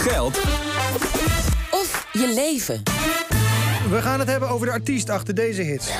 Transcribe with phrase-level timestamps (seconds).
[0.00, 0.38] Geld.
[1.70, 2.82] Of je leven.
[3.90, 5.90] We gaan het hebben over de artiest achter deze hits.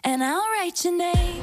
[0.00, 1.36] And I'll write your name.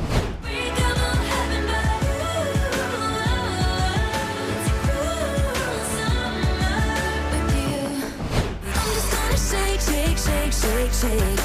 [9.37, 11.44] Shake, shake, shake, shake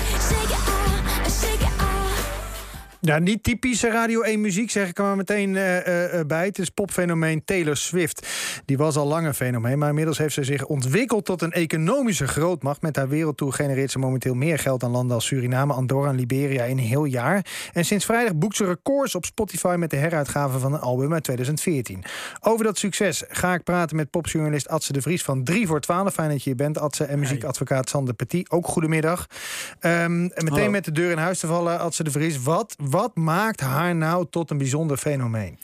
[3.10, 6.46] Ja, niet typische Radio 1 muziek, zeg ik er maar meteen eh, eh, eh, bij.
[6.46, 8.28] Het is popfenomeen Taylor Swift.
[8.64, 12.28] Die was al lang een fenomeen, maar inmiddels heeft ze zich ontwikkeld tot een economische
[12.28, 12.82] grootmacht.
[12.82, 16.64] Met haar wereldtour genereert ze momenteel meer geld dan landen als Suriname, Andorra en Liberia
[16.64, 17.46] in een heel jaar.
[17.72, 21.24] En sinds vrijdag boekt ze records op Spotify met de heruitgave van een album uit
[21.24, 22.04] 2014.
[22.40, 26.12] Over dat succes ga ik praten met popjournalist Adse de Vries van 3 voor 12.
[26.12, 27.04] Fijn dat je hier bent, Adse.
[27.04, 28.50] En muziekadvocaat Sander Petit.
[28.50, 29.26] Ook goedemiddag.
[29.80, 30.70] Ehm, en meteen Hallo.
[30.70, 32.42] met de deur in huis te vallen, Adse de Vries.
[32.42, 35.58] Wat, wat maakt haar nou tot een bijzonder fenomeen?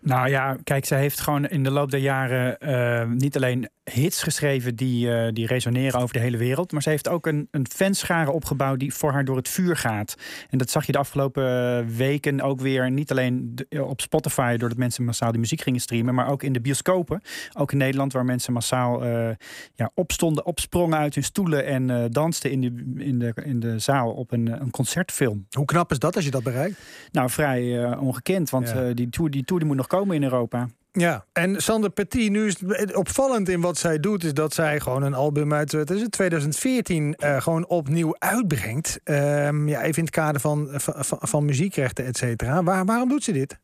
[0.00, 4.22] Nou ja, kijk, zij heeft gewoon in de loop der jaren eh, niet alleen hits
[4.22, 6.72] geschreven die, eh, die resoneren over de hele wereld.
[6.72, 10.14] Maar ze heeft ook een, een fanschare opgebouwd die voor haar door het vuur gaat.
[10.50, 12.90] En dat zag je de afgelopen eh, weken ook weer.
[12.90, 16.14] Niet alleen de- op Spotify, doordat mensen massaal die muziek gingen streamen.
[16.14, 17.20] Maar ook in de bioscopen.
[17.58, 19.28] Ook in Nederland, waar mensen massaal eh,
[19.74, 21.64] ja, opstonden, opsprongen uit hun stoelen.
[21.66, 25.46] En eh, dansten in de, in, de, in de zaal op een, een concertfilm.
[25.50, 26.78] Hoe knap is dat als je dat bereikt?
[27.12, 28.50] Nou, vrij eh, ongekend.
[28.50, 28.82] Want Ja.
[28.84, 30.68] eh, die, tour, die tour die moet nog komen in Europa.
[30.98, 34.80] Ja, en Sander Petit, nu is het opvallend in wat zij doet, is dat zij
[34.80, 39.00] gewoon een album uit wat is het, 2014 eh, gewoon opnieuw uitbrengt.
[39.04, 42.62] Ehm, ja, even in het kader van, van, van, van muziekrechten, et cetera.
[42.62, 43.58] Waar, waarom doet ze dit?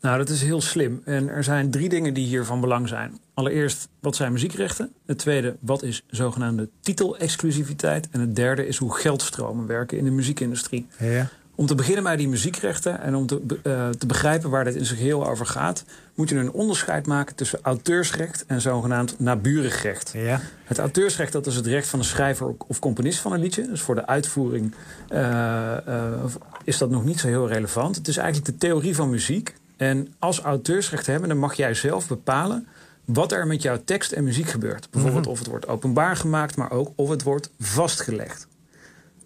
[0.00, 1.02] Nou, dat is heel slim.
[1.04, 3.18] En er zijn drie dingen die hier van belang zijn.
[3.34, 4.92] Allereerst, wat zijn muziekrechten?
[5.06, 8.08] Het tweede, wat is zogenaamde titelexclusiviteit?
[8.10, 10.86] En het derde is hoe geldstromen werken in de muziekindustrie.
[10.98, 11.28] Ja.
[11.58, 14.86] Om te beginnen bij die muziekrechten en om te, eh, te begrijpen waar dit in
[14.86, 15.84] zijn geheel over gaat,
[16.14, 20.12] moet je een onderscheid maken tussen auteursrecht en zogenaamd naburig recht.
[20.14, 20.40] Ja.
[20.64, 23.68] Het auteursrecht dat is het recht van de schrijver of componist van een liedje.
[23.68, 24.74] Dus voor de uitvoering
[25.08, 26.24] eh, eh,
[26.64, 27.96] is dat nog niet zo heel relevant.
[27.96, 29.54] Het is eigenlijk de theorie van muziek.
[29.76, 32.66] En als auteursrecht hebben, dan mag jij zelf bepalen
[33.04, 34.90] wat er met jouw tekst en muziek gebeurt.
[34.90, 38.46] Bijvoorbeeld of het wordt openbaar gemaakt, maar ook of het wordt vastgelegd.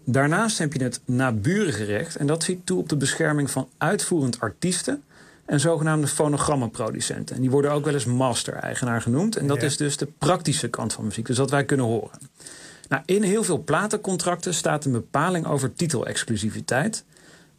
[0.05, 2.15] Daarnaast heb je het naburige recht.
[2.15, 5.03] En dat ziet toe op de bescherming van uitvoerend artiesten
[5.45, 7.35] en zogenaamde fonogrammenproducenten.
[7.35, 9.35] En die worden ook wel eens master-eigenaar genoemd.
[9.35, 9.63] En dat Ja.
[9.63, 11.25] is dus de praktische kant van muziek.
[11.25, 12.17] Dus dat wij kunnen horen.
[12.89, 17.03] Nou, in heel veel platencontracten staat een bepaling over titelexclusiviteit.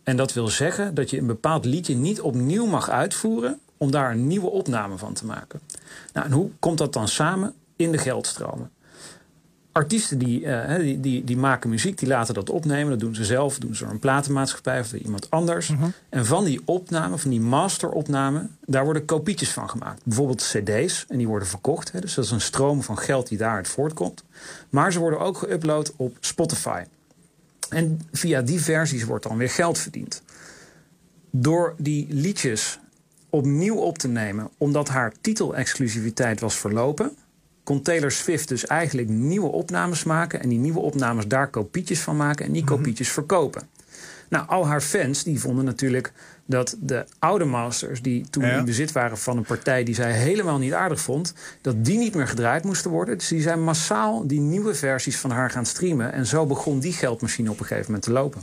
[0.03, 4.10] En dat wil zeggen dat je een bepaald liedje niet opnieuw mag uitvoeren om daar
[4.10, 5.60] een nieuwe opname van te maken.
[6.12, 7.54] Nou, en hoe komt dat dan samen?
[7.77, 8.71] In de geldstromen.
[9.74, 12.90] Artiesten die, eh, die, die, die maken muziek, die laten dat opnemen.
[12.90, 15.72] Dat doen ze zelf, doen ze door een platenmaatschappij of door iemand anders.
[16.08, 20.00] En van die opname, van die masteropname, daar worden kopietjes van gemaakt.
[20.04, 21.92] Bijvoorbeeld cd's, en die worden verkocht.
[21.92, 24.24] Hè, dus dat is een stroom van geld die daaruit voortkomt.
[24.70, 26.84] Maar ze worden ook geüpload op Spotify.
[27.68, 30.22] En via die versies wordt dan weer geld verdiend.
[31.30, 32.78] Door die liedjes
[33.30, 37.16] opnieuw op te nemen, omdat haar titelexclusiviteit was verlopen,
[37.64, 42.16] kon Taylor Swift dus eigenlijk nieuwe opnames maken en die nieuwe opnames daar kopietjes van
[42.16, 43.62] maken en die kopietjes verkopen.
[44.28, 46.12] Nou, al haar fans die vonden natuurlijk
[46.47, 48.58] dat de oude masters die toen Ja.
[48.58, 52.14] in bezit waren van een partij die zij helemaal niet aardig vond, dat die niet
[52.14, 53.19] meer gedraaid moesten worden.
[53.19, 56.92] Dus die zijn massaal die nieuwe versies van haar gaan streamen en zo begon die
[56.92, 58.42] geldmachine op een gegeven moment te lopen.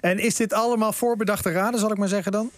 [0.00, 2.50] En is dit allemaal voorbedachte raden, zal ik maar zeggen dan?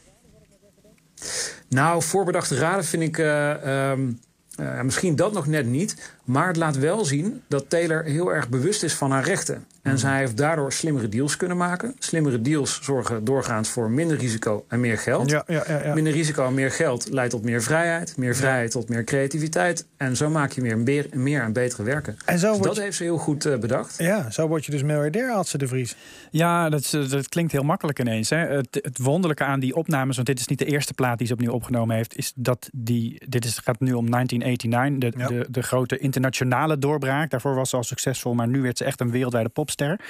[1.69, 4.13] Nou, voorbedachte raden vind ik eh, ehm,
[4.57, 5.97] eh, misschien dat nog net niet.
[6.25, 9.65] Maar het laat wel zien dat Taylor heel erg bewust is van haar rechten.
[9.85, 11.95] En zij heeft daardoor slimmere deals kunnen maken.
[11.99, 15.31] Slimmere deals zorgen doorgaans voor minder risico en meer geld.
[15.31, 15.95] Ja, ja, ja, ja.
[15.95, 18.17] Minder risico en meer geld leidt tot meer vrijheid.
[18.17, 19.87] Meer vrijheid tot meer creativiteit.
[19.97, 22.17] En zo maak je meer, meer, meer en betere werken.
[22.25, 23.95] En zo Dus dat je- heeft ze heel goed eh, bedacht.
[23.99, 25.97] Ja, zo word je dus miljardair, had ze de Vries.
[26.31, 28.31] Ja, dat, is- dat klinkt heel makkelijk ineens.
[28.31, 28.37] Hè.
[28.37, 31.33] Het, het wonderlijke aan die opnames, want dit is niet de eerste plaat die ze
[31.33, 33.23] opnieuw opgenomen heeft, is dat die.
[33.29, 35.27] Dit is, gaat nu om 1989, de, Ja.
[35.43, 37.31] de, de grote internationale doorbraak.
[37.31, 40.01] Daarvoor was ze al succesvol, maar nu werd ze echt een wereldwijde popster.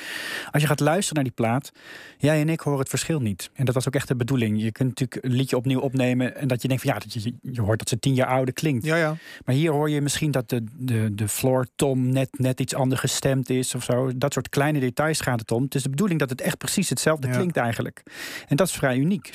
[0.50, 1.72] Als je gaat luisteren naar die plaat,
[2.18, 3.50] jij en ik horen het verschil niet.
[3.54, 4.62] En dat was ook echt de bedoeling.
[4.62, 7.34] Je kunt natuurlijk een liedje opnieuw opnemen en dat je denkt van ja, dat je,
[7.42, 8.84] je hoort dat ze tien jaar ouder klinkt.
[8.84, 9.16] Ja, ja.
[9.44, 13.00] Maar hier hoor je misschien dat de, de, de floor tom net, net iets anders
[13.00, 14.10] gestemd is of zo.
[14.16, 15.62] Dat soort kleine details gaat het om.
[15.62, 17.34] Het is de bedoeling dat het echt precies hetzelfde Ja.
[17.34, 18.02] klinkt eigenlijk.
[18.48, 19.32] En dat is vrij uniek.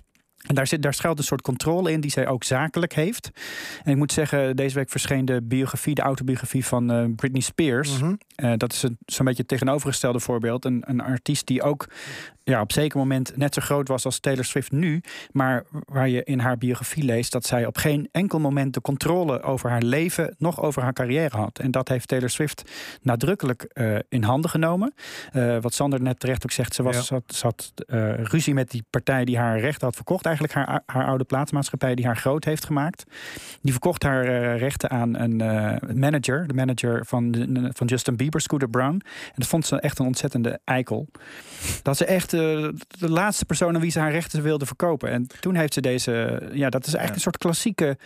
[0.48, 3.30] En daar, zit, daar schuilt een soort controle in die zij ook zakelijk heeft.
[3.84, 8.00] En ik moet zeggen, deze week verscheen de biografie, de autobiografie van eh, Britney Spears.
[8.00, 8.14] Mhm.
[8.36, 10.66] Eh, dat is een, zo'n beetje het tegenovergestelde voorbeeld.
[10.66, 11.88] Een, een artiest die ook
[12.44, 15.02] ja, op zeker moment net zo groot was als Taylor Swift nu.
[15.32, 19.42] Maar waar je in haar biografie leest dat zij op geen enkel moment de controle
[19.42, 21.60] over haar leven, nog over haar carrière had.
[21.60, 22.72] En dat heeft Taylor Swift
[23.02, 24.94] nadrukkelijk eh, in handen genomen.
[25.62, 27.02] Wat Sander net terecht ook zegt, ze was, Ja.
[27.02, 27.74] zat, zat
[28.18, 30.26] ruzie met die partij die haar rechten had verkocht.
[30.30, 33.04] Eigenlijk haar, haar oude plaatsmaatschappij die haar groot heeft gemaakt.
[33.62, 38.16] Die verkocht haar eh, rechten aan een eh, manager, de manager van, de- van Justin
[38.16, 38.94] Bieber, Scooter Brown.
[38.94, 41.08] En dat vond ze echt een ontzettende eikel.
[41.84, 42.40] Dat ze echt eh,
[43.00, 45.10] de laatste persoon aan wie ze haar rechten wilde verkopen.
[45.12, 47.98] En toen heeft ze deze, ja, dat is eigenlijk een soort klassieke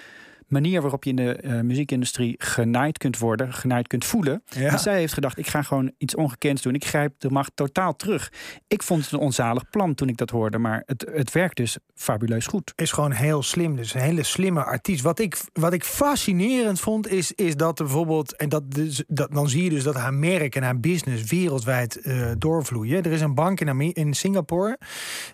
[0.54, 4.44] manier waarop je in de eh, muziekindustrie genaaid kunt worden, genaaid kunt voelen.
[4.46, 4.72] Ja.
[4.72, 6.74] En zij heeft gedacht, ik ga gewoon iets ongekends doen.
[6.74, 8.32] Ik grijp de macht totaal terug.
[8.68, 11.78] Ik vond het een onzalig plan toen ik dat hoorde, maar het, het werkt dus
[11.96, 12.74] fabuleus goed.
[12.76, 13.76] is gewoon heel slim.
[13.76, 15.02] Dus een hele slimme artiest.
[15.02, 18.36] Wat ik, wat ik fascinerend vond, is, is dat bijvoorbeeld.
[18.36, 22.02] En dat, dus, dat, dan zie je dus dat haar merk en haar business wereldwijd
[22.02, 23.04] eh, doorvloeien.
[23.04, 24.78] Er is een bank in, in Singapore.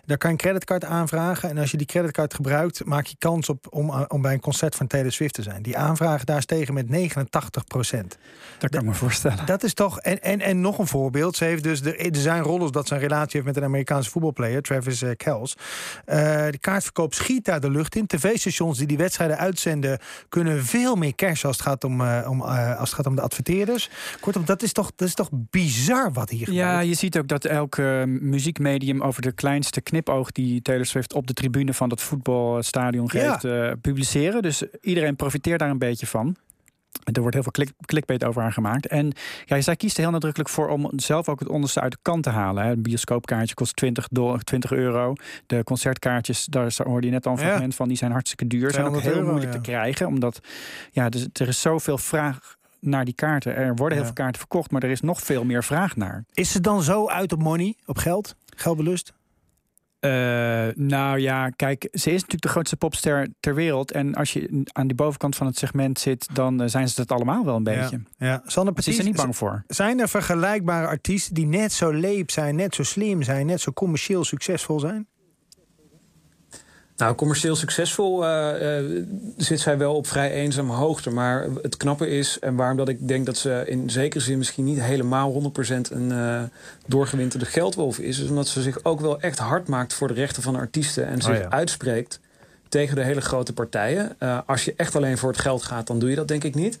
[0.04, 1.48] Daar kan je een creditcard aanvragen.
[1.50, 4.74] En als je die creditcard gebruikt, maak je kans op om, om bij een concert
[4.74, 5.62] van Taylor Swift te zijn.
[5.62, 8.18] Die aanvragen daar stegen met 89 procent.
[8.58, 9.46] Dat kan ik me voorstellen.
[9.46, 10.00] Dat is toch.
[10.00, 11.36] En, en, en nog een voorbeeld.
[11.36, 11.82] Ze heeft dus.
[11.82, 15.56] De, er zijn rollers dat ze een relatie heeft met een Amerikaanse voetbalplayer, Travis Kelce.
[16.04, 16.16] Eh,
[16.50, 18.06] de kaartverkoop schiet daar de lucht in.
[18.06, 19.98] TV-stations die die wedstrijden uitzenden.
[20.28, 23.22] kunnen veel meer cash als het gaat om, eh, om, als het gaat om de
[23.22, 23.90] adverteerders.
[24.20, 26.88] Kortom, dat is toch, dat is toch bizar wat hier Ja, gebeurt.
[26.88, 31.32] je ziet ook dat elk muziekmedium over de kleinste knipoog die Taylor Swift op de
[31.32, 33.38] tribune van dat voetbalstadion Ja.
[33.38, 34.42] geeft, publiceren.
[34.42, 36.36] Dus iedereen profiteert daar een beetje van.
[37.12, 38.86] Er wordt heel veel klik, clickbait over haar gemaakt.
[38.86, 39.12] En
[39.44, 42.22] ja, zij kiest er heel nadrukkelijk voor om zelf ook het onderste uit de kant
[42.22, 42.64] te halen.
[42.64, 42.70] Hè.
[42.70, 45.14] Een bioscoopkaartje kost 20, dollar, 20 euro.
[45.46, 47.44] De concertkaartjes, daar hoorde je net al een Ja.
[47.46, 48.70] fragment van, die zijn hartstikke duur.
[48.70, 49.60] Zijn ook 200 heel euro, moeilijk ja.
[49.60, 50.40] te krijgen, omdat
[50.90, 53.56] ja, dus, er is zoveel vraag naar die kaarten.
[53.56, 54.04] Er worden heel Ja.
[54.04, 56.24] veel kaarten verkocht, maar er is nog veel meer vraag naar.
[56.32, 58.34] Is ze dan zo uit op money, op geld?
[58.56, 59.12] Geldbelust?
[60.00, 63.92] Eh, nou ja, kijk, ze is natuurlijk de grootste popster ter wereld.
[63.92, 67.12] En als je aan die bovenkant van het segment zit, dan eh, zijn ze het
[67.12, 68.00] allemaal wel een beetje.
[68.16, 68.26] Ja.
[68.26, 68.42] ja.
[68.46, 69.64] Ze is er niet bang voor.
[69.66, 73.72] Zijn er vergelijkbare artiesten die net zo leep zijn, net zo slim zijn, net zo
[73.72, 75.06] commercieel succesvol zijn?
[77.00, 78.78] Nou, commercieel succesvol eh,
[79.36, 81.10] zit zij wel op vrij eenzame hoogte.
[81.10, 84.64] Maar het knappe is, en waarom dat ik denk dat ze in zekere zin misschien
[84.64, 85.52] niet helemaal
[85.88, 86.42] 100% een eh
[86.86, 90.42] doorgewinterde geldwolf is, is omdat ze zich ook wel echt hard maakt voor de rechten
[90.42, 91.50] van artiesten en zich ja.
[91.50, 92.20] uitspreekt
[92.68, 94.16] tegen de hele grote partijen.
[94.46, 96.78] Als je echt alleen voor het geld gaat, dan doe je dat denk ik niet.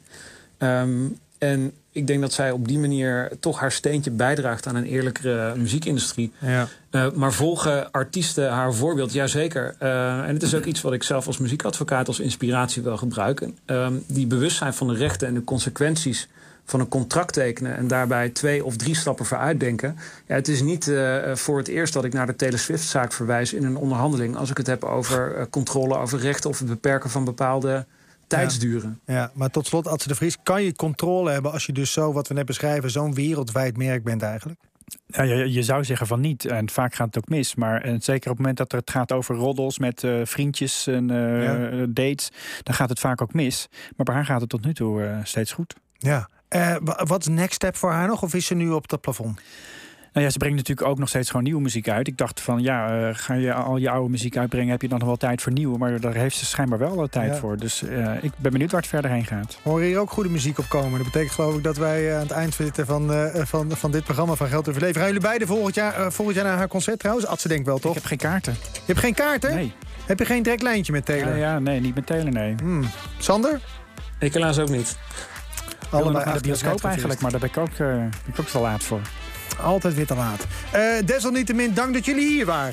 [0.58, 1.06] Ehm,
[1.40, 5.56] en ik denk dat zij op die manier toch haar steentje bijdraagt aan een eerlijkere
[5.56, 6.32] muziekindustrie.
[6.38, 6.68] Ja.
[6.90, 9.12] Uh, maar volgen artiesten haar voorbeeld?
[9.12, 9.74] Jazeker.
[9.82, 13.58] Uh, en het is ook iets wat ik zelf als muziekadvocaat als inspiratie wil gebruiken.
[13.66, 16.28] Um, die bewustzijn van de rechten en de consequenties
[16.64, 17.76] van een contract tekenen...
[17.76, 19.96] en daarbij twee of drie stappen vooruit denken.
[20.26, 23.52] Ja, het is niet uh, voor het eerst dat ik naar de Taylor Swift-zaak verwijs...
[23.52, 26.50] in een onderhandeling als ik het heb over uh, controle over rechten...
[26.50, 27.86] of het beperken van bepaalde
[28.30, 29.00] tijdsduren.
[29.06, 31.52] Ja, ja, maar tot slot, Adse de Vries, kan je controle hebben...
[31.52, 34.60] als je dus zo, wat we net beschrijven, zo'n wereldwijd merk bent eigenlijk?
[35.06, 36.44] Ja, je, je, zou zeggen van niet.
[36.44, 37.54] En vaak gaat het ook mis.
[37.54, 41.10] Maar en zeker op het moment dat het gaat over roddels met uh, vriendjes en
[41.10, 41.86] uh, ja.
[41.88, 42.30] dates,
[42.62, 43.68] dan gaat het vaak ook mis.
[43.96, 45.74] Maar bij haar gaat het tot nu toe uh, steeds goed.
[45.98, 46.28] Ja.
[46.56, 48.22] Uh, wat is next step voor haar nog?
[48.22, 49.40] Of is ze nu op het plafond?
[50.12, 52.06] Nou ja, ze brengt natuurlijk ook nog steeds gewoon nieuwe muziek uit.
[52.06, 54.98] Ik dacht van ja, uh, ga je al je oude muziek uitbrengen, heb je dan
[54.98, 55.78] nog wel tijd voor nieuwe.
[55.78, 57.38] Maar daar heeft ze schijnbaar wel tijd ja.
[57.38, 57.56] voor.
[57.56, 59.58] Dus uh, ik ben benieuwd waar het verder heen gaat.
[59.62, 60.92] Hoor hier ook goede muziek op komen?
[60.92, 64.04] Dat betekent geloof ik dat wij uh, aan het eind zitten van, van, van dit
[64.04, 64.96] programma van Geld te Verleven.
[64.96, 67.26] Gaan jullie beiden volgend jaar, volgend jaar naar haar concert trouwens?
[67.26, 67.90] Adse denkt wel toch?
[67.90, 68.52] Ik heb geen kaarten.
[68.72, 69.54] Je hebt geen kaarten?
[69.54, 69.72] Nee.
[70.06, 71.36] Heb je geen direct lijntje met Taylor?
[71.36, 72.54] Ja, ja nee, niet met Taylor, nee.
[72.62, 72.84] Hmm.
[73.18, 73.60] Sander?
[74.18, 74.98] Ik helaas ook niet.
[75.90, 78.82] Allemaal naar de bioscoop eigenlijk, maar daar ben ik ook, ben ik ook te laat
[78.82, 79.00] voor.
[79.60, 80.46] Altijd weer te laat.
[80.74, 82.68] Uh, desalniettemin, dank dat jullie hier waren.